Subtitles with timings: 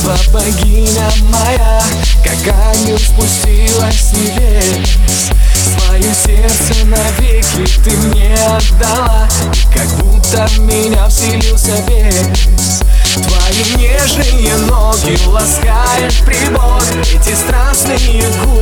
[0.00, 1.82] красиво, богиня моя
[2.24, 5.30] Как ангел спустилась с небес.
[5.54, 9.28] Свое сердце навеки ты мне отдала
[9.72, 12.80] Как будто в меня вселился бес.
[13.14, 18.59] Твои нежные ноги ласкает прибор Эти страстные губы,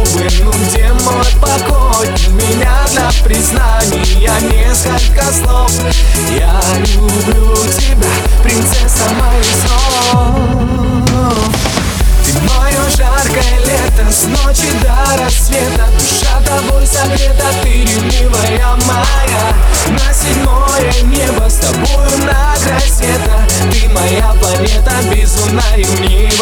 [25.48, 26.38] безумная ревнивая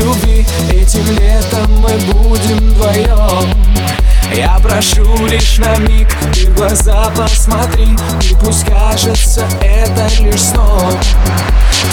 [0.00, 0.46] любви.
[0.72, 3.48] Этим летом мы будем вдвоем.
[4.34, 7.96] Я прошу лишь на миг Ты в глаза посмотри.
[8.22, 10.94] И пусть кажется это лишь сон.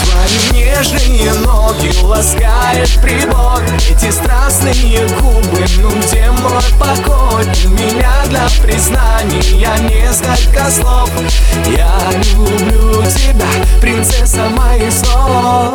[0.04, 3.60] Твои нежные ноги ласкает прибор.
[3.90, 7.44] Эти страстные губы, ну где мой покой?
[7.64, 9.42] У меня для признания
[9.88, 11.10] несколько слов.
[11.66, 11.98] Я
[12.34, 13.48] люблю тебя,
[13.80, 15.74] принцесса моих снов